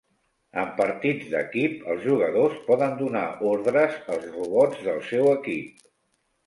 [0.61, 5.91] En partits d'equip, els jugadors poden donar ordres als robots del seu equip.